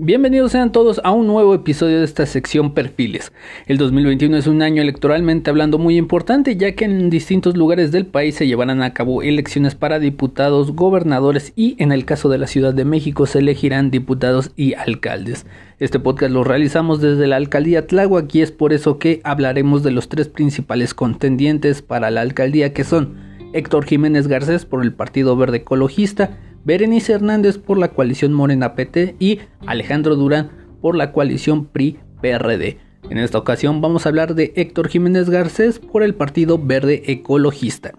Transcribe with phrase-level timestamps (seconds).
[0.00, 3.32] Bienvenidos sean todos a un nuevo episodio de esta sección Perfiles.
[3.66, 8.06] El 2021 es un año electoralmente hablando muy importante ya que en distintos lugares del
[8.06, 12.46] país se llevarán a cabo elecciones para diputados, gobernadores y en el caso de la
[12.46, 15.46] Ciudad de México se elegirán diputados y alcaldes.
[15.80, 19.90] Este podcast lo realizamos desde la alcaldía Tláhuac y es por eso que hablaremos de
[19.90, 23.16] los tres principales contendientes para la alcaldía que son
[23.52, 26.38] Héctor Jiménez Garcés por el Partido Verde Ecologista,
[26.68, 30.50] Berenice Hernández por la coalición Morena PT y Alejandro Durán
[30.82, 32.76] por la coalición PRI-PRD.
[33.08, 37.92] En esta ocasión vamos a hablar de Héctor Jiménez Garcés por el Partido Verde Ecologista.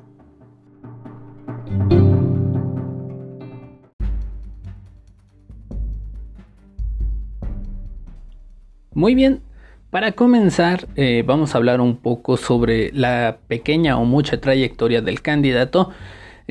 [8.94, 9.42] Muy bien,
[9.90, 15.24] para comenzar eh, vamos a hablar un poco sobre la pequeña o mucha trayectoria del
[15.24, 15.90] candidato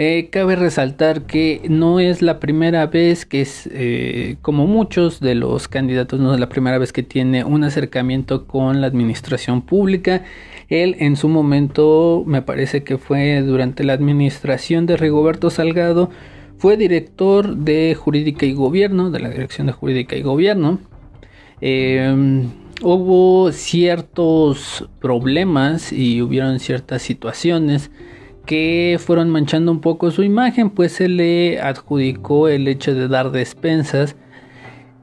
[0.00, 5.34] eh, cabe resaltar que no es la primera vez que es, eh, como muchos de
[5.34, 10.22] los candidatos, no es la primera vez que tiene un acercamiento con la administración pública.
[10.68, 16.10] Él en su momento, me parece que fue durante la administración de Rigoberto Salgado,
[16.58, 20.78] fue director de Jurídica y Gobierno, de la Dirección de Jurídica y Gobierno.
[21.60, 22.50] Em,
[22.82, 27.90] hubo ciertos problemas y hubieron ciertas situaciones
[28.48, 33.30] que fueron manchando un poco su imagen, pues se le adjudicó el hecho de dar
[33.30, 34.16] despensas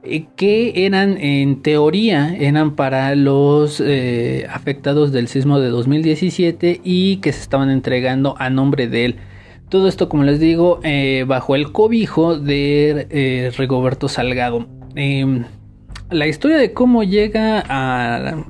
[0.02, 7.18] eh, que eran en teoría eran para los eh, afectados del sismo de 2017 y
[7.18, 9.16] que se estaban entregando a nombre de él.
[9.70, 14.68] Todo esto, como les digo, eh, bajo el cobijo de Rigoberto Salgado.
[14.96, 15.46] Em,
[16.10, 18.44] la historia de cómo llega a,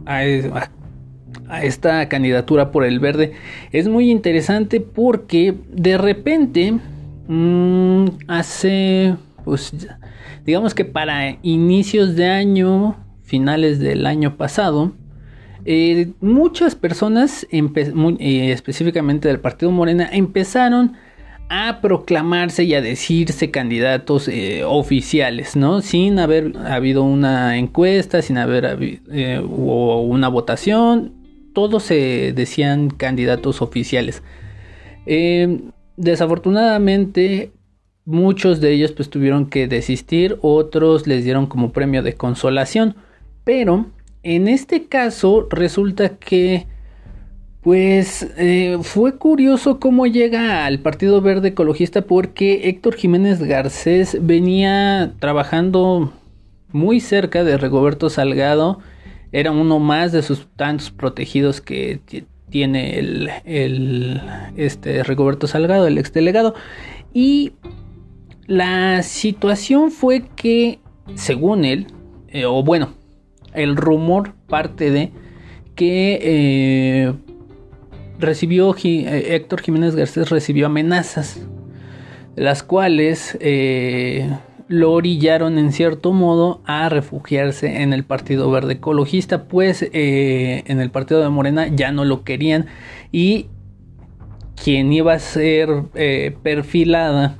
[1.61, 3.33] esta candidatura por el verde
[3.71, 6.79] es muy interesante porque de repente
[7.27, 9.73] mm, hace pues
[10.45, 14.93] digamos que para inicios de año finales del año pasado
[15.65, 20.93] eh, muchas personas eh, específicamente del partido Morena empezaron
[21.49, 25.81] a proclamarse y a decirse candidatos eh, oficiales, ¿no?
[25.81, 31.24] Sin haber habido una encuesta, sin haber habido una votación,
[31.55, 34.21] todos se decían candidatos oficiales.
[35.07, 35.61] Eh,
[35.97, 37.51] desafortunadamente,
[38.05, 42.95] muchos de ellos pues tuvieron que desistir, otros les dieron como premio de consolación,
[43.43, 43.87] pero
[44.21, 46.67] en este caso resulta que
[47.61, 55.13] pues eh, fue curioso cómo llega al Partido Verde Ecologista porque Héctor Jiménez Garcés venía
[55.17, 56.13] trabajando
[56.71, 58.79] muy cerca de Rigoberto Salgado
[59.35, 61.99] era uno más de sus tantos protegidos que
[62.49, 64.21] tiene el, el
[64.55, 66.55] este Rigoberto Salgado, el exdelegado.
[67.13, 67.51] Y
[68.47, 70.79] la situación fue que,
[71.15, 71.87] según él,
[72.29, 72.93] eh, o bueno,
[73.53, 75.11] el rumor parte de
[75.75, 77.13] que eh,
[78.17, 81.45] recibió eh, Héctor Jiménez Garcés recibió amenazas,
[82.37, 83.37] las cuales
[84.67, 90.79] lo orillaron en cierto modo a refugiarse en el Partido Verde Ecologista, pues eh, en
[90.79, 92.65] el Partido de Morena ya no lo querían
[93.11, 93.47] y
[94.61, 97.37] quien iba a ser eh, perfilada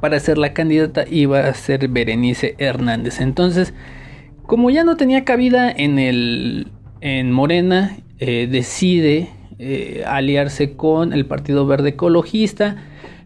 [0.00, 3.20] para ser la candidata iba a ser Berenice Hernández.
[3.20, 3.72] Entonces,
[4.42, 6.68] como ya no tenía cabida en el
[7.00, 9.30] en Morena, eh, decide
[10.04, 12.76] aliarse con el Partido Verde Ecologista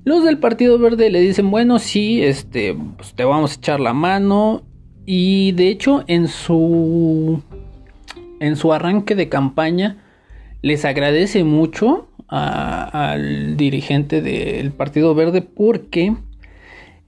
[0.05, 3.93] los del Partido Verde le dicen, bueno, sí, este, pues te vamos a echar la
[3.93, 4.63] mano.
[5.07, 7.43] Y de hecho, en su,
[8.39, 9.99] en su arranque de campaña,
[10.63, 16.15] les agradece mucho al dirigente del Partido Verde porque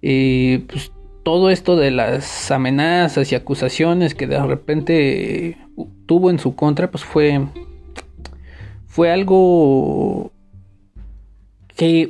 [0.02, 0.90] eh, pues,
[1.22, 5.58] todo esto de las amenazas y acusaciones que de repente
[6.06, 7.46] tuvo en su contra, pues fue,
[8.86, 10.31] fue algo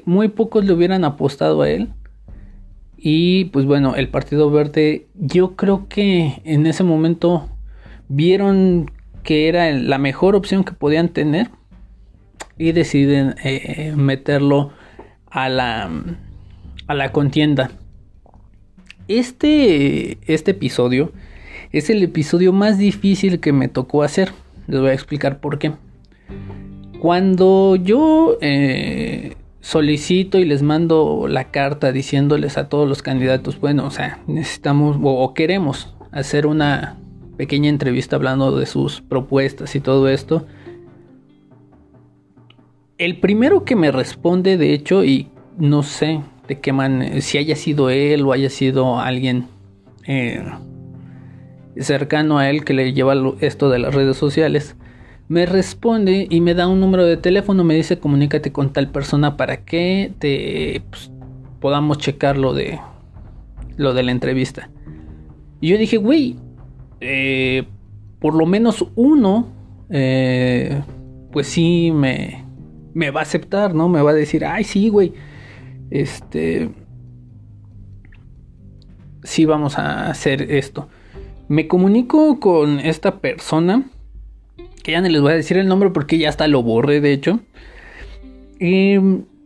[0.04, 1.88] muy pocos le hubieran apostado a él.
[2.96, 7.48] Y pues bueno, el Partido Verde yo creo que en ese momento
[8.08, 8.90] vieron
[9.22, 11.50] que era la mejor opción que podían tener
[12.58, 14.70] y deciden eh, meterlo
[15.30, 15.90] a la,
[16.86, 17.70] a la contienda.
[19.08, 21.12] Este, este episodio
[21.72, 24.32] es el episodio más difícil que me tocó hacer.
[24.68, 25.72] Les voy a explicar por qué.
[27.00, 33.86] Cuando yo eh, solicito y les mando la carta diciéndoles a todos los candidatos, bueno,
[33.86, 36.98] o sea, necesitamos o, queremos hacer una
[37.36, 40.46] pequeña entrevista hablando de sus propuestas y todo esto.
[42.98, 47.54] El primero que me responde, de hecho, y no sé de qué man, si haya
[47.54, 49.46] sido él o haya sido alguien
[50.08, 50.44] eh,
[51.78, 54.76] cercano a él que le lleva esto de las redes sociales,
[55.32, 59.38] me responde y me da un número de teléfono, me dice comunícate con tal persona
[59.38, 61.10] para que te pues,
[61.58, 62.78] podamos checar lo de
[63.78, 64.68] lo de la entrevista.
[65.62, 66.36] Y yo dije, güey,
[67.00, 67.64] eh,
[68.18, 69.48] por lo menos uno,
[69.88, 70.82] eh,
[71.30, 72.44] pues sí me,
[72.92, 73.88] me va a aceptar, ¿no?
[73.88, 75.14] Me va a decir, ay, sí, güey,
[75.88, 76.68] este,
[79.22, 80.90] sí vamos a hacer esto.
[81.48, 83.86] Me comunico con esta persona,
[84.82, 87.12] que ya no les voy a decir el nombre porque ya hasta lo borré, de
[87.12, 87.40] hecho.
[88.58, 88.96] Y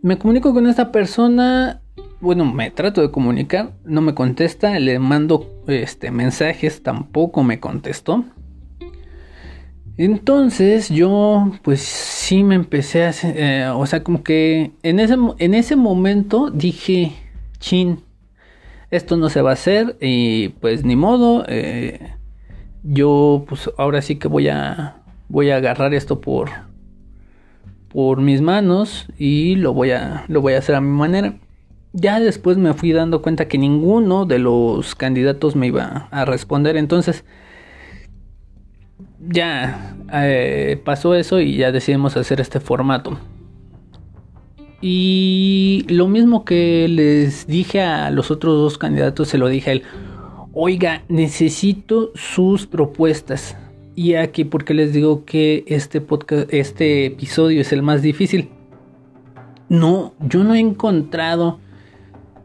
[0.03, 1.83] me comunico con esta persona,
[2.21, 8.25] bueno, me trato de comunicar, no me contesta, le mando este, mensajes, tampoco me contestó.
[9.99, 15.17] Entonces yo pues sí me empecé a hacer, eh, o sea, como que en ese,
[15.39, 17.13] en ese momento dije,
[17.59, 18.01] chin,
[18.91, 22.13] esto no se va a hacer y pues ni modo, eh,
[22.83, 26.51] yo pues ahora sí que voy a, voy a agarrar esto por,
[27.89, 31.35] por mis manos y lo voy a, lo voy a hacer a mi manera.
[31.93, 36.77] Ya después me fui dando cuenta que ninguno de los candidatos me iba a responder,
[36.77, 37.25] entonces
[39.19, 43.19] ya eh, pasó eso y ya decidimos hacer este formato.
[44.81, 49.73] Y lo mismo que les dije a los otros dos candidatos, se lo dije a
[49.73, 49.83] él.
[50.53, 53.57] Oiga, necesito sus propuestas.
[53.97, 58.51] Y aquí porque les digo que este podcast, este episodio es el más difícil.
[59.69, 61.59] No, yo no he encontrado.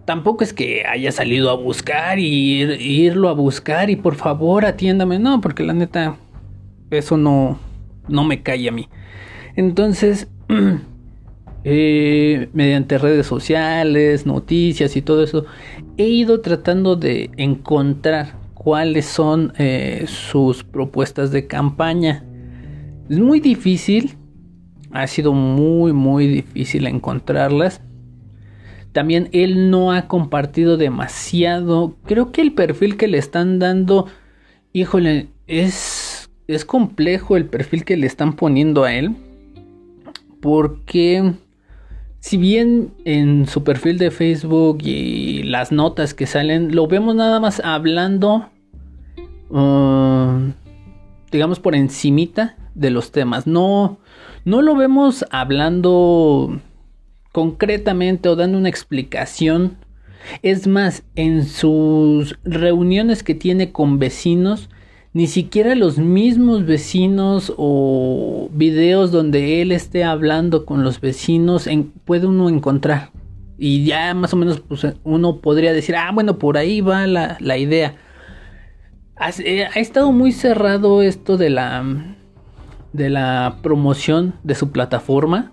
[0.05, 5.19] Tampoco es que haya salido a buscar y irlo a buscar y por favor atiéndame.
[5.19, 6.17] No, porque la neta,
[6.89, 7.59] eso no,
[8.07, 8.87] no me cae a mí.
[9.55, 10.27] Entonces,
[11.63, 15.45] Eh, mediante redes sociales, noticias y todo eso,
[15.97, 18.33] he ido tratando de encontrar
[18.63, 22.23] cuáles son eh, sus propuestas de campaña.
[23.09, 24.17] Es muy difícil,
[24.91, 27.81] ha sido muy, muy difícil encontrarlas.
[28.91, 31.95] También él no ha compartido demasiado.
[32.05, 34.05] Creo que el perfil que le están dando,
[34.73, 39.15] híjole, es, es complejo el perfil que le están poniendo a él.
[40.39, 41.33] Porque
[42.19, 47.39] si bien en su perfil de Facebook y las notas que salen, lo vemos nada
[47.39, 48.50] más hablando,
[49.51, 50.51] uh,
[51.31, 53.47] digamos por encimita de los temas.
[53.47, 53.99] No,
[54.45, 56.59] no lo vemos hablando
[57.31, 59.77] concretamente o dando una explicación.
[60.43, 64.69] Es más, en sus reuniones que tiene con vecinos,
[65.13, 71.67] ni siquiera los mismos vecinos o videos donde él esté hablando con los vecinos
[72.05, 73.11] puede uno encontrar.
[73.57, 77.57] Y ya más o menos pues, uno podría decir, ah, bueno, por ahí va la,
[77.57, 77.95] idea.
[79.19, 81.83] Eh, ha, estado muy cerrado esto de la,
[82.93, 85.51] de la promoción de su plataforma.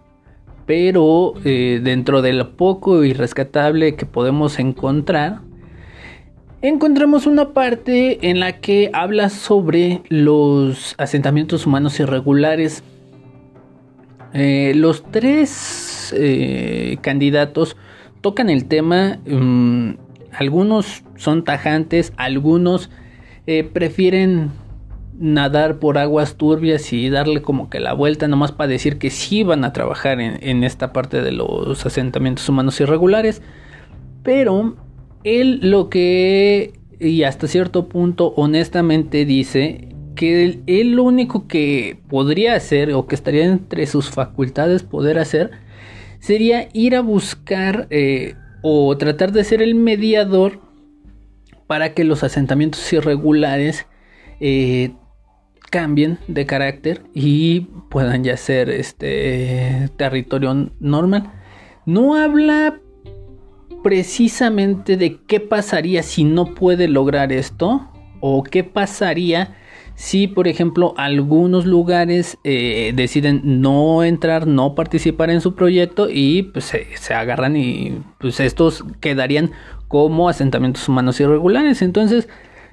[0.67, 5.41] Pero eh, dentro de lo poco y rescatable que podemos encontrar,
[6.61, 12.85] encontramos una parte en la que habla sobre los asentamientos humanos irregulares.
[14.35, 16.15] Eh, los tres
[17.03, 17.77] candidatos
[18.23, 19.93] tocan el tema, mm,
[20.33, 22.91] algunos son tajantes, algunos
[23.51, 24.51] eh, prefieren
[25.19, 29.43] nadar por aguas turbias y darle como que la vuelta nomás para decir que sí
[29.43, 33.41] van a trabajar en esta parte de los asentamientos humanos irregulares.
[34.23, 34.77] Pero
[35.25, 42.55] él lo que, y hasta cierto punto honestamente dice que él, lo único que podría
[42.55, 45.53] hacer o que estaría entre sus facultades poder hacer
[46.19, 50.68] sería ir a buscar eh, o tratar de ser el mediador
[51.69, 53.87] para que los asentamientos irregulares
[54.41, 54.91] eh,
[55.71, 61.31] cambien de carácter y puedan ya ser este territorio normal.
[61.87, 62.81] No habla
[63.85, 67.89] precisamente de qué pasaría si no puede lograr esto
[68.21, 69.55] o qué pasaría
[69.99, 76.45] si por ejemplo algunos lugares eh, deciden no entrar, no participar en su proyecto y
[76.45, 79.51] pues se, agarran y pues estos quedarían
[79.89, 81.83] como asentamientos humanos irregulares.
[81.83, 82.29] Entonces,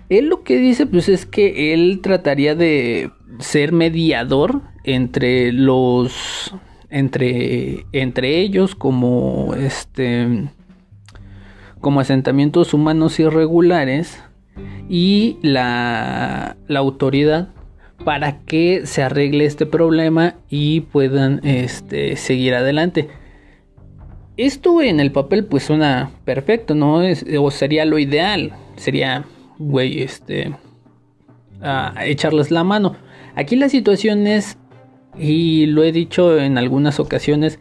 [0.10, 6.54] él lo que dice pues es que él trataría de ser mediador entre los
[6.90, 10.48] entre entre ellos como este
[11.82, 14.24] como asentamientos humanos irregulares
[14.90, 17.50] y la, autoridad
[18.04, 23.10] para que se arregle este problema y puedan este, seguir adelante.
[24.38, 27.02] Esto en el papel pues suena perfecto, ¿no?
[27.40, 28.52] O sería lo ideal.
[28.76, 29.26] Sería,
[29.58, 30.54] güey, este...
[31.62, 32.96] a echarles la mano.
[33.36, 34.58] Aquí la situación es,
[35.18, 37.60] y lo he dicho en algunas ocasiones,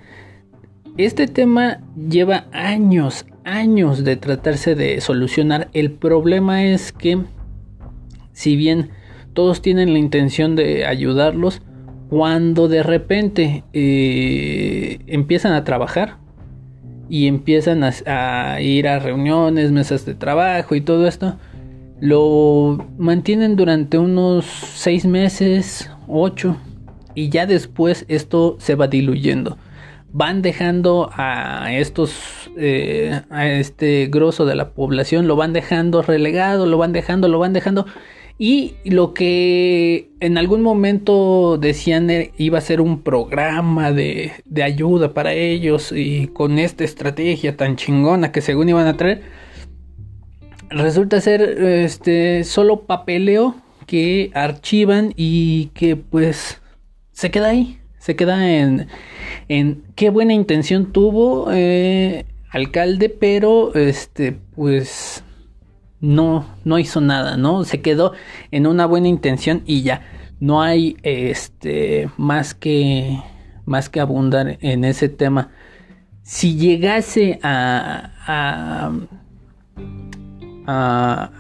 [0.97, 5.69] este tema lleva años, años de tratarse de solucionar.
[5.73, 7.19] El problema es que,
[8.33, 8.90] si bien
[9.33, 11.62] todos tienen la intención de ayudarlos,
[12.09, 16.19] cuando de repente eh, empiezan a trabajar
[17.08, 21.37] y empiezan a, ir a reuniones, mesas de trabajo y todo esto,
[22.00, 26.56] lo mantienen durante unos seis meses, ocho,
[27.14, 29.56] y ya después esto se va diluyendo.
[30.12, 36.66] Van dejando a estos, eh, a este grosso de la población, lo van dejando relegado,
[36.66, 37.87] lo van dejando, lo van dejando
[38.38, 45.14] y lo que en algún momento decían e, iba a ser un programa de, ayuda
[45.14, 49.23] para ellos y con esta estrategia tan chingona que según iban a traer,
[50.71, 53.55] resulta ser este solo papeleo
[53.87, 56.61] que archivan y que pues
[57.12, 58.88] se queda ahí, se queda en,
[59.49, 65.24] en qué buena intención tuvo eh, alcalde, pero este pues
[66.01, 67.65] no, no hizo nada, ¿no?
[67.65, 68.13] Se quedó
[68.51, 70.03] en una buena intención y ya.
[70.41, 73.19] No hay este más que
[73.65, 75.51] más que abundar en ese tema.
[76.23, 78.11] Si llegase a,
[80.67, 81.31] a,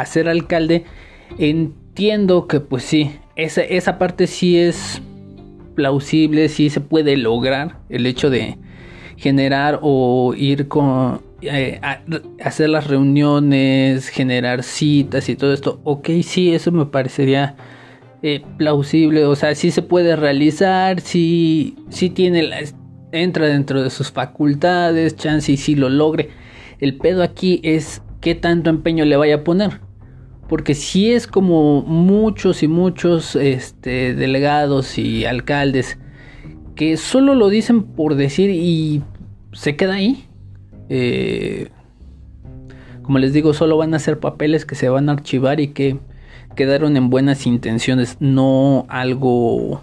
[0.00, 0.84] a, ser alcalde,
[1.38, 5.00] entiendo que pues sí, esa, esa parte sí es
[5.74, 8.58] plausible, sí se puede lograr el hecho de
[9.16, 11.80] generar o ir con eh,
[12.42, 17.56] hacer las reuniones, generar citas y todo esto, ok, sí, eso me parecería
[18.22, 22.60] eh, plausible, o sea, sí se puede realizar, sí, sí tiene la,
[23.12, 26.30] entra dentro de sus facultades, chance y sí lo logre.
[26.80, 29.80] El pedo aquí es qué tanto empeño le vaya a poner.
[30.48, 35.98] Porque si es como muchos y muchos este, delegados y alcaldes
[36.74, 39.02] que solo lo dicen por decir y
[39.52, 40.24] se queda ahí.
[40.88, 41.68] Eh,
[43.02, 45.98] como les digo, solo van a ser papeles que se van a archivar y que
[46.56, 49.82] quedaron en buenas intenciones, no algo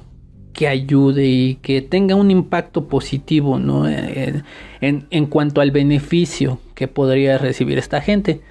[0.53, 3.87] que ayude y que tenga un impacto positivo ¿no?
[3.87, 4.43] en,
[4.81, 8.41] en, cuanto al beneficio que podría recibir esta gente.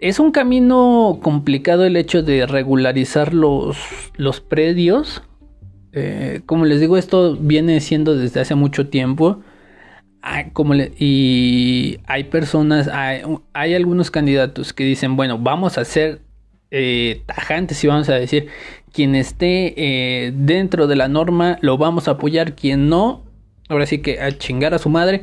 [0.00, 3.78] Es un camino complicado el hecho de regularizar los,
[4.16, 5.22] los predios.
[5.92, 9.40] Eh, como les digo, esto viene siendo desde hace mucho tiempo
[10.52, 16.20] como y hay personas, hay, algunos candidatos que dicen, bueno, vamos a ser
[16.70, 18.48] eh, tajantes y vamos a decir,
[18.92, 23.22] quien esté eh, dentro de la norma lo vamos a apoyar, quien no,
[23.68, 25.22] ahora sí que a chingar a su madre.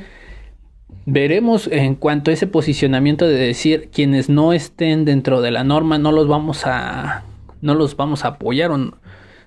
[1.05, 5.97] Veremos en cuanto a ese posicionamiento de decir quienes no estén dentro de la norma
[5.97, 7.23] no los vamos a
[7.61, 8.97] no los vamos a apoyar o no,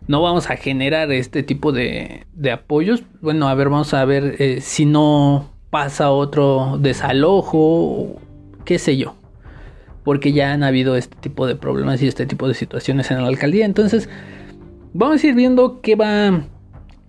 [0.06, 3.02] no vamos a generar este tipo de, de apoyos.
[3.20, 8.16] Bueno, a ver, vamos a ver eh, si no pasa otro desalojo,
[8.64, 9.16] qué sé yo.
[10.04, 13.28] Porque ya han habido este tipo de problemas y este tipo de situaciones en la
[13.28, 13.64] alcaldía.
[13.64, 14.10] Entonces,
[14.92, 16.42] vamos a ir viendo qué va,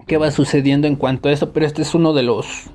[0.08, 1.52] qué va sucediendo en cuanto a eso.
[1.52, 2.70] Pero este es uno de los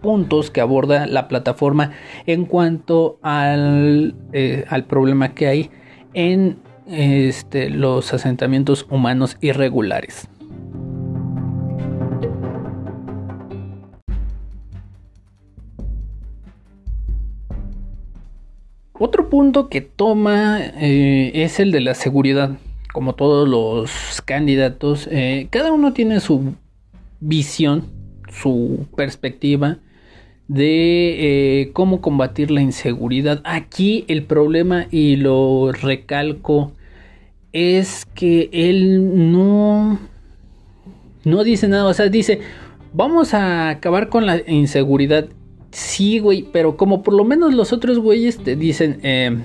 [0.00, 1.90] puntos que aborda la plataforma
[2.26, 5.70] en cuanto al, eh, al problema que hay
[6.14, 10.28] en este, los asentamientos humanos irregulares.
[18.98, 22.56] Otro punto que toma eh, es el de la seguridad.
[22.94, 26.54] Como todos los candidatos, eh, cada uno tiene su
[27.20, 27.84] visión,
[28.30, 29.78] su perspectiva
[30.48, 33.40] de eh, cómo combatir la inseguridad.
[33.44, 36.72] Aquí el problema, y lo recalco,
[37.52, 39.98] es que él no,
[41.24, 42.40] no dice nada, o sea, dice,
[42.92, 45.28] vamos a acabar con la inseguridad.
[45.70, 49.36] Sí, güey, pero como por lo menos los otros güeyes te dicen, eh,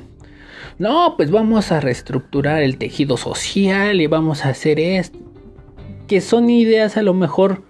[0.78, 5.20] no, pues vamos a reestructurar el tejido social y vamos a hacer esto.
[6.08, 7.64] Que son ideas a lo mejor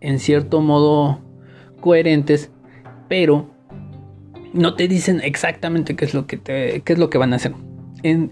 [0.00, 1.20] en cierto modo
[1.88, 2.50] coherentes,
[3.08, 3.48] pero
[4.52, 7.54] no te dicen exactamente qué es lo que, qué es lo que van a hacer.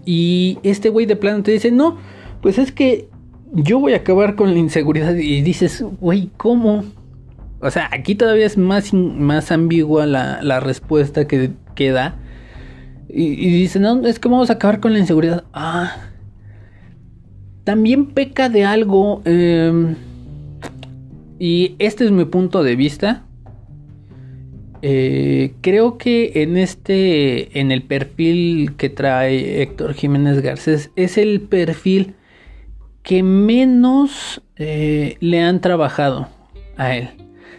[0.05, 1.97] y este güey de plano te dice, no,
[2.43, 3.09] pues es que
[3.51, 5.15] yo voy a acabar con la inseguridad.
[5.15, 6.83] Y dices, güey, ¿cómo?
[7.61, 12.15] O sea, aquí todavía es más, más ambigua la, respuesta que, que da.
[13.09, 15.45] Y, dice, no, es que vamos a acabar con la inseguridad.
[15.51, 15.95] Ah.
[17.63, 19.23] También peca de algo.
[19.25, 19.95] Em,
[21.39, 23.26] y este es mi punto de vista.
[24.89, 31.41] Eh, creo que en este, en el perfil que trae Héctor Jiménez Garcés, es el
[31.41, 32.15] perfil
[33.03, 36.29] que menos eh, le han trabajado
[36.77, 37.09] a él.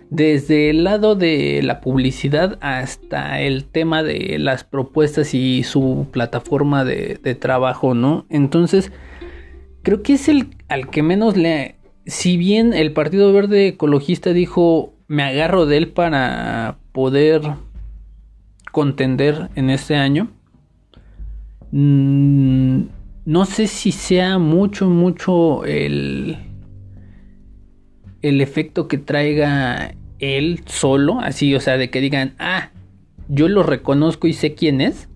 [0.08, 6.82] Desde el lado de la publicidad hasta el tema de las propuestas y su plataforma
[6.87, 8.25] de, trabajo, ¿no?
[8.30, 8.90] Entonces,
[9.82, 11.75] creo que es el al que menos le...
[12.06, 17.41] Si bien el Partido Verde Ecologista dijo, me agarro de él para poder
[18.71, 20.29] contender en este año.
[21.73, 22.83] Mm,
[23.25, 26.37] no sé si sea mucho, mucho el,
[28.23, 32.71] el efecto que traiga él solo, así, o sea, de que digan, ah,
[33.29, 35.09] yo lo reconozco y sé quién es,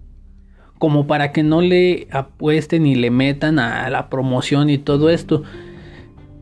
[0.78, 5.42] como para que no le apuesten y le metan a la promoción y todo esto.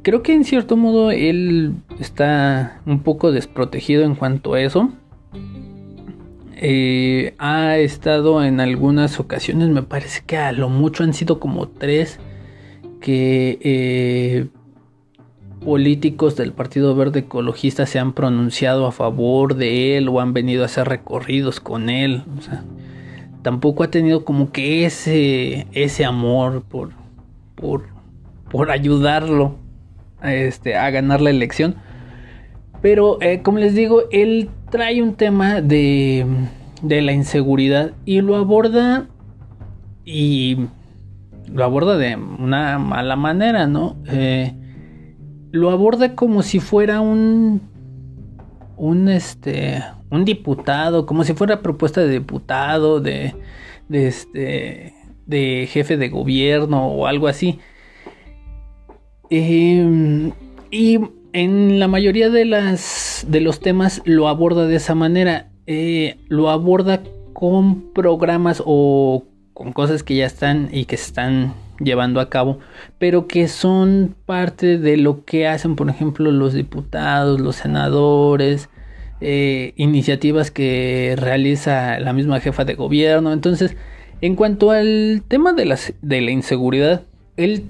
[0.02, 4.90] Creo que en cierto modo él está un poco desprotegido en cuanto a eso.
[6.57, 11.69] Eh, ha estado en algunas ocasiones, me parece que a lo mucho han sido como
[11.69, 12.19] tres
[13.00, 14.49] que eh,
[15.64, 20.62] políticos del Partido Verde Ecologista se han pronunciado a favor de él o han venido
[20.62, 22.25] a hacer recorridos con él.
[23.42, 26.90] tampoco ha tenido como que ese, ese amor por,
[27.54, 27.85] por,
[28.50, 29.59] por ayudarlo
[30.22, 31.76] este, a ganar la elección.
[32.82, 36.26] Pero eh, como les digo, él trae un tema de,
[36.82, 39.08] de la inseguridad y lo aborda
[40.04, 40.56] y
[41.52, 43.96] lo aborda de una mala manera, ¿no?
[44.06, 44.54] Eh,
[45.50, 47.68] lo aborda como si fuera un
[48.76, 53.34] un este un diputado, como si fuera propuesta de diputado, de,
[53.88, 54.94] de este
[55.26, 57.60] de jefe de gobierno o algo así.
[59.30, 60.32] Em,
[60.70, 60.99] y
[61.32, 65.49] en la mayoría de las de los temas lo aborda de esa manera.
[65.66, 71.54] Eh, lo aborda con programas o con cosas que ya están y que se están
[71.78, 72.58] llevando a cabo,
[72.99, 78.69] pero que son parte de lo que hacen, por ejemplo, los diputados, los senadores,
[79.21, 83.32] eh, iniciativas que realiza la misma jefa de gobierno.
[83.32, 83.76] Entonces,
[84.21, 87.02] en cuanto al tema de la, de la inseguridad,
[87.36, 87.64] él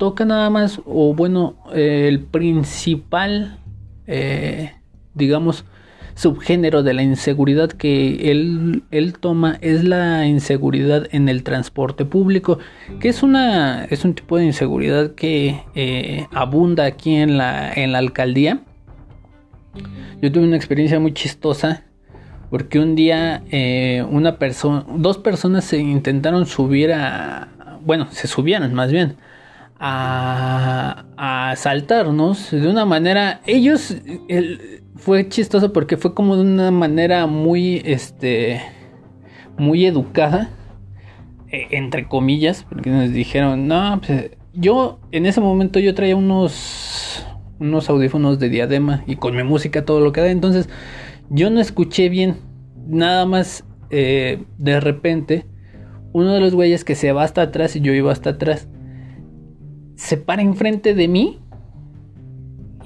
[0.00, 3.58] toca nada más, o bueno, el principal,
[4.06, 4.72] eh,
[5.12, 5.66] digamos,
[6.14, 12.58] subgénero de la inseguridad que él, él, toma es la inseguridad en el transporte público,
[12.98, 17.92] que es una es un tipo de inseguridad que eh, abunda aquí en la, en
[17.92, 18.62] la alcaldía.
[20.22, 21.84] Yo tuve una experiencia muy chistosa
[22.48, 27.48] porque un día eh, una persona, dos personas se intentaron subir a,
[27.84, 29.16] bueno, se subieron más bien
[29.82, 33.96] a, a asaltarnos de una manera, ellos,
[34.28, 38.60] el, fue chistoso porque fue como de una manera muy, este,
[39.56, 40.50] muy educada,
[41.48, 47.24] e, entre comillas, porque nos dijeron, no, pues, yo en ese momento yo traía unos,
[47.58, 50.68] unos audífonos de diadema y con mi música todo lo que da, entonces
[51.30, 52.36] yo no escuché bien,
[52.86, 55.46] nada más eh, de repente,
[56.12, 58.68] uno de los güeyes que se va hasta atrás y yo iba hasta atrás,
[60.00, 61.38] se para enfrente de mí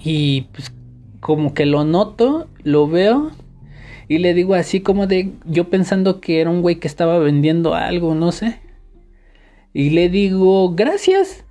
[0.03, 0.75] y pues
[1.21, 3.31] como que lo noto, lo veo
[4.09, 7.75] y le digo así como de yo pensando que era un güey que estaba vendiendo
[7.75, 8.59] algo, no sé.
[9.73, 11.45] Y le digo, gracias.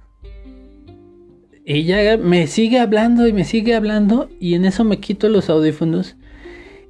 [1.65, 6.17] Ella me sigue hablando y me sigue hablando y en eso me quito los audífonos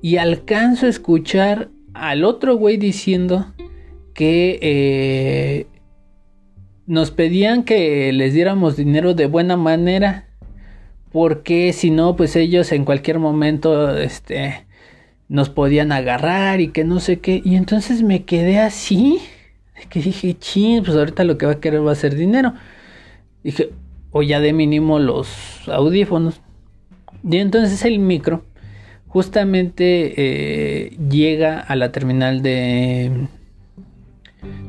[0.01, 3.53] y alcanzo a escuchar al otro güey diciendo
[4.15, 5.67] que eh,
[6.85, 10.25] nos pedían que les diéramos dinero de buena manera
[11.13, 14.65] porque si no, pues ellos en cualquier momento, este,
[15.29, 17.39] nos podían agarrar y que no sé qué.
[17.45, 19.19] Y entonces me quedé así,
[19.89, 22.55] que dije, ching, pues ahorita lo que va a querer va a ser dinero.
[23.43, 23.69] Dije,
[24.11, 26.41] o ya de mínimo los audífonos.
[27.23, 28.43] Y entonces el micro
[29.07, 33.27] justamente eh, llega a la terminal de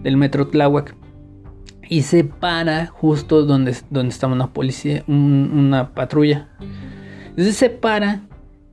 [0.03, 0.95] del metro Tláhuac
[1.95, 6.49] y se para justo donde, donde estaba una policía, una patrulla.
[7.29, 8.23] Entonces se para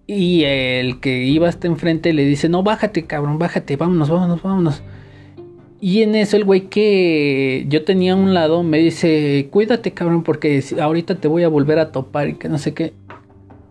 [0.07, 4.81] y el que iba hasta enfrente le dice, no, bájate, cabrón, bájate, vámonos, vámonos, vámonos.
[5.79, 10.23] Y en eso el güey que yo tenía a un lado me dice, cuídate, cabrón,
[10.23, 12.93] porque ahorita te voy a volver a topar y que no sé qué.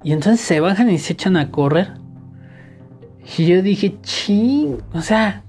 [0.05, 1.95] Y entonces se bajan y se echan a correr.
[3.37, 5.43] Y yo dije, ching, o sea,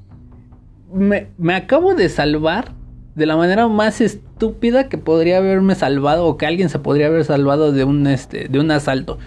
[0.91, 2.80] me, me acabo de salvar
[3.15, 7.25] de la manera más estúpida que podría haberme salvado o que alguien se podría haber
[7.25, 9.19] salvado de un, este, de un asalto.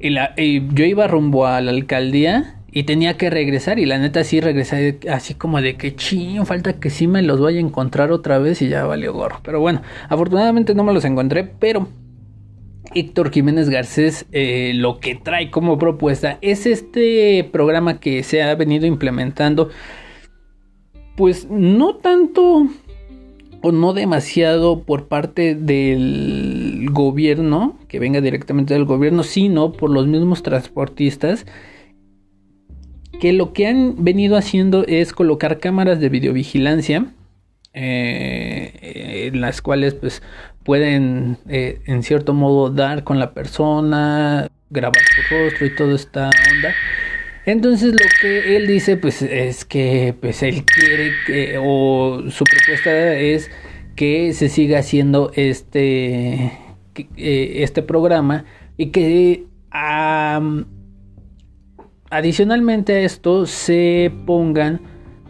[0.00, 4.22] Y, la, yo iba rumbo a la alcaldía y tenía que regresar y la neta
[4.22, 8.12] sí regresé así como de que ching, falta que sí me los vaya a encontrar
[8.12, 9.40] otra vez y ya valió gorro.
[9.42, 11.88] Pero bueno, afortunadamente no me los encontré, pero
[12.94, 18.54] Héctor Jiménez Garcés eh, lo que trae como propuesta es este programa que se ha
[18.54, 19.70] venido implementando
[21.16, 22.68] pues no tanto
[23.62, 30.06] o no demasiado por parte del gobierno, que venga directamente del gobierno, sino por los
[30.06, 31.46] mismos transportistas
[33.20, 37.06] que lo que han venido haciendo es colocar cámaras de videovigilancia
[37.72, 40.22] eh, en las cuales pues
[40.64, 46.30] pueden eh, en cierto modo dar con la persona, grabar su rostro y toda esta
[46.52, 46.74] onda.
[47.46, 53.14] Entonces lo que él dice pues es que pues él quiere que o su propuesta
[53.14, 53.50] es
[53.94, 56.52] que se siga haciendo este
[57.16, 58.44] eh, este programa
[58.76, 59.44] y que
[62.10, 64.80] adicionalmente a esto se pongan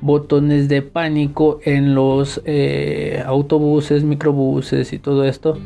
[0.00, 5.58] botones de pánico en los eh, autobuses, microbuses y todo esto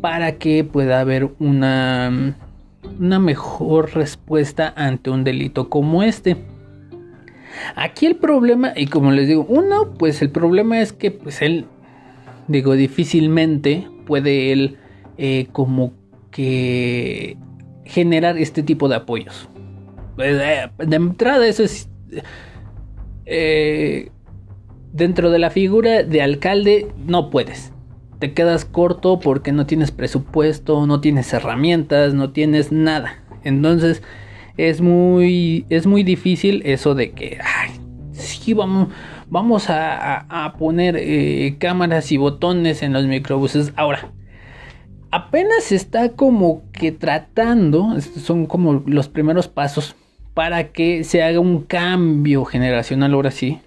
[0.00, 2.36] para que pueda haber una,
[2.98, 6.36] una mejor respuesta ante un delito como este.
[7.76, 11.66] Aquí el problema, y como les digo, uno, pues el problema es que pues él,
[12.48, 14.78] digo, difícilmente puede él
[15.16, 15.92] eh, como
[16.30, 17.36] que
[17.84, 19.48] generar este tipo de apoyos.
[20.16, 21.88] Pues, eh, de entrada eso es
[23.26, 24.10] eh,
[24.92, 27.73] dentro de la figura de alcalde no puedes.
[28.18, 33.22] Te quedas corto porque no tienes presupuesto, no tienes herramientas, no tienes nada.
[33.42, 34.02] Entonces
[34.56, 37.70] es muy, es muy difícil eso de que, ay,
[38.12, 38.88] sí, vamos,
[39.28, 43.72] vamos a, poner eh, cámaras y botones en los microbuses.
[43.76, 44.12] Ahora,
[45.10, 49.96] apenas está como que tratando, son como los primeros pasos
[50.34, 53.60] para que se haga un cambio generacional ahora sí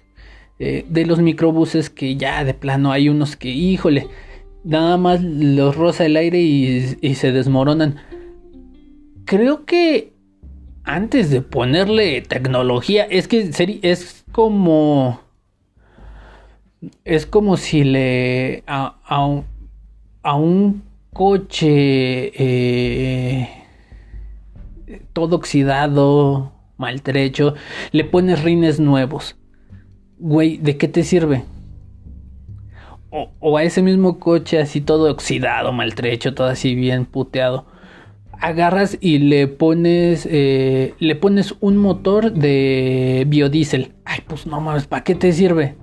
[0.58, 4.08] eh, de los microbuses que ya de plano hay unos que híjole
[4.68, 7.96] nada más los roza el aire y, se desmoronan
[9.24, 10.12] creo que
[10.84, 13.50] antes de ponerle tecnología es que
[13.82, 15.20] es como
[17.04, 19.24] es como si le a,
[20.36, 23.48] un, coche eh,
[25.12, 27.54] todo oxidado maltrecho,
[27.90, 29.36] le pones rines nuevos.
[30.18, 31.42] Güey, ¿de qué te sirve?
[33.10, 37.66] O, a ese mismo coche así todo oxidado, maltrecho, todo así bien puteado.
[38.32, 43.94] Agarras y le pones, eh, le pones un motor de biodiesel.
[44.04, 45.74] Ay, pues no mames, ¿para qué te sirve?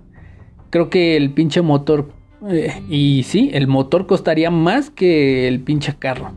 [0.69, 2.11] Creo que el pinche motor,
[2.47, 6.31] eh, y sí, el motor costaría más que el pinche carro.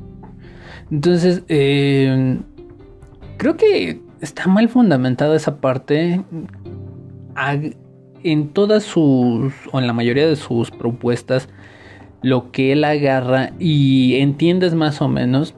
[0.90, 2.38] Entonces, eh,
[3.36, 6.22] creo que está mal fundamentada esa parte.
[8.24, 11.48] En todas sus, o en la mayoría de sus propuestas,
[12.22, 15.54] lo que él agarra y entiendes más o menos,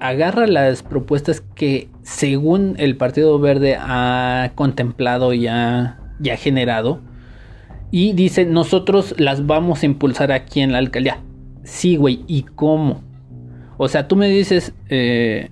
[0.00, 5.98] agarra las propuestas que según el Partido Verde ha contemplado y ha,
[6.38, 7.00] generado
[7.90, 11.18] y dice nosotros las vamos a impulsar aquí en la alcaldía.
[11.62, 13.02] Sí, güey, ¿y cómo?
[13.76, 15.50] O sea, tú me dices, eh,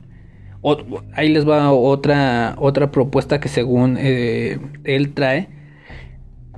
[1.15, 5.49] ahí les va otra, otra propuesta que según eh, él trae.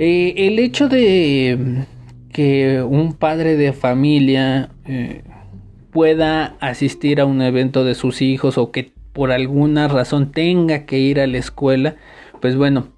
[0.02, 1.84] Eh, el hecho de
[2.32, 5.20] que un padre de familia eh,
[5.92, 10.98] pueda asistir a un evento de sus hijos o que por alguna razón tenga que
[10.98, 11.96] ir a la escuela,
[12.40, 12.88] pues bueno,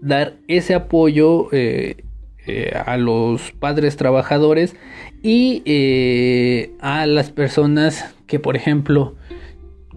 [0.00, 4.76] dar ese apoyo a los padres trabajadores
[5.22, 5.62] y
[6.80, 9.16] a las personas que por ejemplo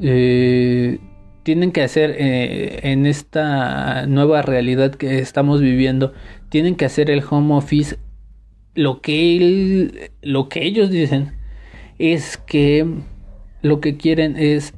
[0.01, 0.99] eh,
[1.43, 6.13] tienen que hacer eh, en esta nueva realidad que estamos viviendo,
[6.49, 7.97] tienen que hacer el home office.
[8.75, 11.33] Lo que, lo que ellos dicen
[11.99, 12.87] es que
[13.61, 14.73] lo que quieren es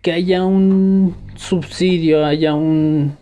[0.00, 3.16] que haya un subsidio, haya un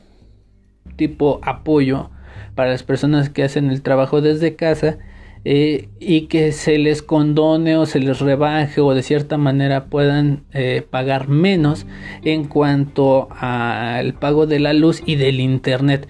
[0.96, 2.10] tipo apoyo
[2.54, 4.98] para las personas que hacen el trabajo desde casa
[5.46, 10.44] eh, y que se les condone o se les rebaje o de cierta manera puedan
[10.52, 11.86] eh, pagar menos
[12.22, 16.08] en cuanto al pago de la luz y del internet.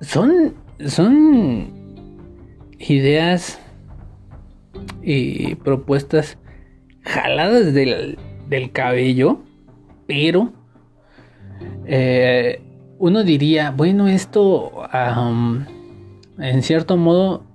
[0.00, 0.54] Son,
[0.86, 1.74] son
[2.78, 3.60] ideas
[5.02, 6.38] y propuestas
[7.02, 8.16] jaladas del,
[8.72, 9.42] cabello,
[10.06, 10.52] pero
[11.86, 12.62] eh,
[12.98, 14.88] uno diría, bueno, esto
[16.38, 17.51] en cierto modo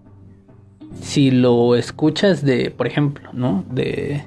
[1.01, 3.65] si lo escuchas de, por ejemplo, ¿no?
[3.69, 4.23] De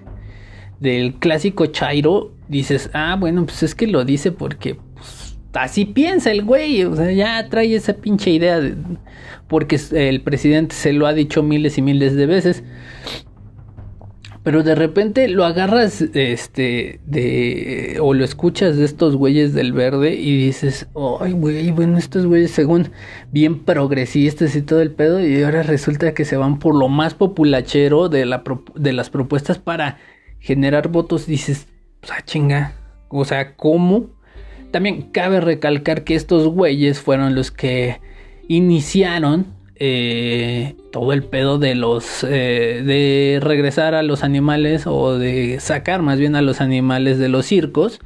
[0.81, 6.31] del clásico Chairo, dices, ah, bueno, pues es que lo dice porque pues, así piensa
[6.31, 8.75] el güey, o sea, ya trae esa pinche idea de,
[9.47, 12.65] porque el presidente se lo ha dicho miles y miles de veces.
[14.43, 20.15] Pero de repente lo agarras, este, de, o lo escuchas de estos güeyes del verde
[20.15, 20.89] y dices,
[21.21, 22.91] ay, güey, bueno, estos güeyes según
[23.33, 27.13] bien progresistas y todo el pedo, y ahora resulta que se van por lo más
[27.13, 28.43] populachero de, la,
[28.75, 29.99] de las propuestas para
[30.39, 31.27] generar votos.
[31.27, 31.67] Dices,
[32.01, 32.73] pues, ah, chinga,
[33.09, 34.07] o sea, ¿cómo?
[34.71, 38.01] También cabe recalcar que estos güeyes fueron los que
[38.49, 45.59] iniciaron eh, todo el pedo de los eh, de regresar a los animales o de
[45.59, 47.99] sacar más bien a los animales de los circos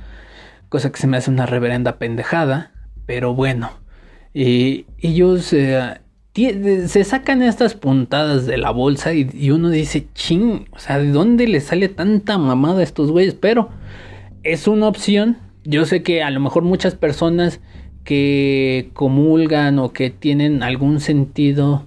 [0.69, 2.71] cosa que se me hace una reverenda pendejada
[3.07, 3.73] pero bueno.
[4.33, 5.99] Y ellos eh,
[6.33, 11.49] se sacan estas puntadas de la bolsa y, uno dice ching o sea de dónde
[11.49, 13.71] le sale tanta mamada a estos güeyes pero
[14.45, 15.39] es una opción.
[15.65, 17.61] Yo sé que a lo mejor muchas personas
[18.05, 21.87] que comulgan o que tienen algún sentido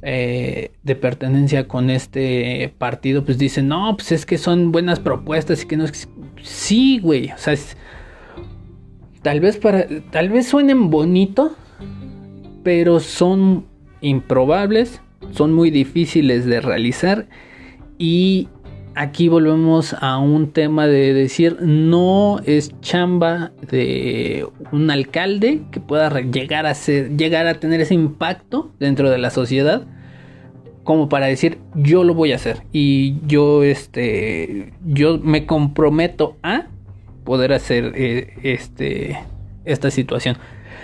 [0.00, 5.64] eh, de pertenencia con este partido, pues dicen, no, pues es que son buenas propuestas
[5.64, 6.08] y que no es...
[6.42, 7.54] Sí, güey, o sea,
[9.22, 9.86] tal vez para...
[10.10, 11.56] Tal vez suenen bonito,
[12.62, 13.66] pero son
[14.00, 15.00] improbables,
[15.32, 17.26] son muy difíciles de realizar
[17.98, 18.48] y
[18.98, 26.20] aquí volvemos a un tema de decir no es chamba de un alcalde que pueda
[26.20, 29.86] llegar a ser, llegar a tener ese impacto dentro de la sociedad
[30.82, 32.62] como para decir yo lo voy a hacer.
[32.72, 36.66] Y yo este yo me comprometo a
[37.22, 39.16] poder hacer eh, este
[39.64, 40.38] esta situación.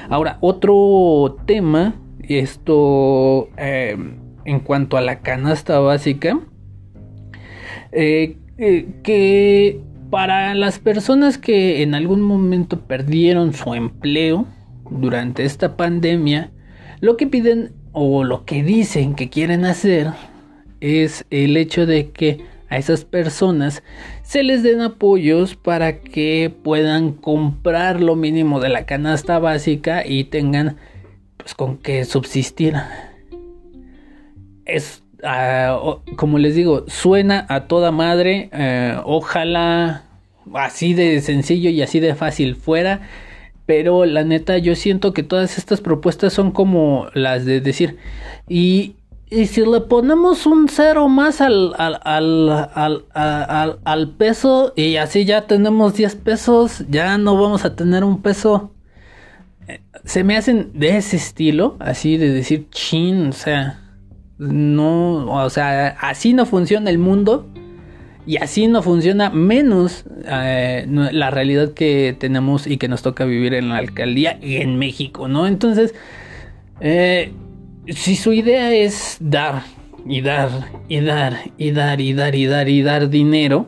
[0.09, 1.97] Ahora otro tema
[2.29, 3.97] esto eh,
[4.45, 6.39] en cuanto a la canasta básica
[7.95, 9.81] eh, eh, que
[10.11, 14.47] para las personas que en algún momento perdieron su empleo
[14.91, 16.51] durante esta pandemia,
[17.01, 20.09] lo que piden o lo que dicen que quieren hacer
[20.81, 23.85] es el hecho de que a esas personas
[24.23, 30.25] se les den apoyos para que puedan comprar lo mínimo de la canasta básica y
[30.25, 30.77] tengan
[31.37, 32.75] pues con qué subsistir.
[34.65, 35.04] Es
[36.17, 38.51] como les digo, suena a toda madre.
[38.53, 40.05] Eh, ojalá
[40.55, 43.03] así de sencillo y así de fácil fuera.
[43.67, 47.97] Pero la neta, yo siento que todas estas propuestas son como las de decir.
[48.49, 48.97] Y,
[49.31, 55.47] si le ponemos un cero más al, al, al, al, al peso y así ya
[55.49, 58.71] tenemos 10 pesos, ya no vamos a tener un peso.
[59.67, 63.84] Eh, se me hacen de ese estilo, así de decir chin, o sea
[64.39, 67.47] no, o sea, así no funciona el mundo
[68.27, 73.55] y así no funciona menos eh, la realidad que tenemos y que nos toca vivir
[73.55, 75.47] en la alcaldía y en México, ¿no?
[75.47, 75.95] Entonces,
[76.81, 77.33] eh,
[77.89, 79.63] si su idea es dar
[80.07, 80.51] y dar
[80.89, 83.67] y dar y dar y dar y dar y dar dinero,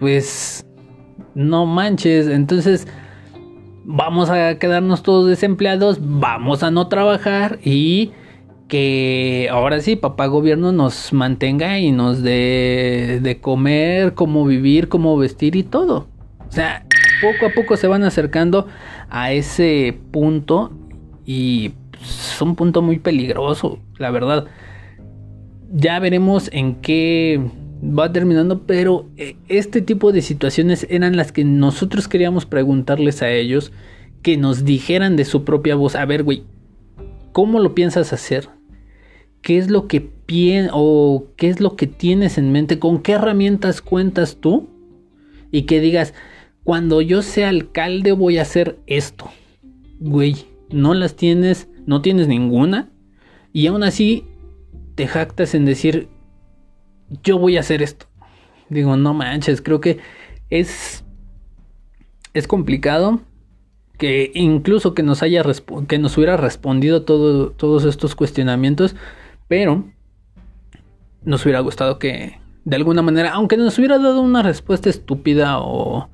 [0.00, 0.66] pues
[1.34, 2.88] no manches, entonces
[3.84, 8.10] vamos a quedarnos todos desempleados, vamos a no trabajar y
[8.68, 15.16] que ahora sí, papá gobierno nos mantenga y nos dé de comer, cómo vivir, cómo
[15.16, 16.08] vestir y todo.
[16.48, 16.84] O sea,
[17.20, 18.66] poco a poco se van acercando
[19.08, 20.72] a ese punto
[21.24, 24.46] y es un punto muy peligroso, la verdad.
[25.72, 27.40] Ya veremos en qué
[27.82, 33.30] va terminando, pero eh, este tipo de situaciones eran las que nosotros queríamos preguntarles a
[33.30, 33.72] ellos,
[34.22, 36.44] que nos dijeran de su propia voz, a ver, güey,
[37.32, 38.48] ¿cómo lo piensas hacer?
[39.46, 40.10] Qué es lo que
[40.72, 44.68] o qué es lo que tienes en mente, con qué herramientas cuentas tú
[45.52, 46.14] y que digas,
[46.64, 49.30] cuando yo sea alcalde voy a hacer esto.
[50.00, 52.90] Güey, no las tienes, no tienes ninguna
[53.52, 54.24] y aún así
[54.96, 56.08] te jactas en decir,
[57.22, 58.06] yo voy a hacer esto.
[58.68, 59.98] Digo, no manches, creo que
[60.50, 61.04] es
[62.34, 63.20] es complicado
[63.96, 65.44] que incluso que nos haya
[65.86, 68.96] que nos hubiera respondido todo, todos estos cuestionamientos
[69.48, 69.84] pero
[71.24, 76.08] nos hubiera gustado que de alguna manera, aunque nos hubiera dado una respuesta estúpida o,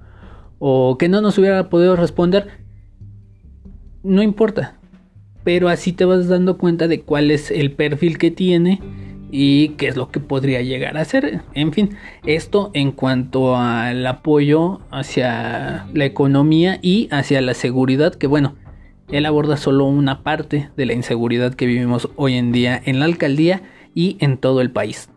[0.59, 2.49] o que no nos hubiera podido responder,
[4.03, 4.77] no importa.
[5.45, 8.81] Pero así te vas dando cuenta de cuál es el perfil que tiene
[9.31, 11.40] y qué es lo que podría llegar a ser.
[11.55, 18.27] En fin, esto en cuanto al apoyo hacia la economía y hacia la seguridad, que
[18.27, 18.55] bueno,
[19.12, 23.05] él aborda solo una parte de la inseguridad que vivimos hoy en día en la
[23.05, 23.62] alcaldía
[23.94, 25.09] y en todo el país.